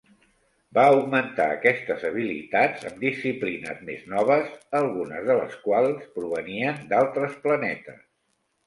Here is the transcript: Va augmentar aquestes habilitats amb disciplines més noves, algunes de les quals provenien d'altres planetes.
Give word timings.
Va 0.77 0.85
augmentar 0.93 1.45
aquestes 1.55 2.05
habilitats 2.09 2.89
amb 2.91 2.99
disciplines 3.05 3.85
més 3.91 4.09
noves, 4.15 4.51
algunes 4.83 5.29
de 5.31 5.37
les 5.43 5.63
quals 5.69 6.11
provenien 6.19 6.83
d'altres 6.95 7.43
planetes. 7.47 8.05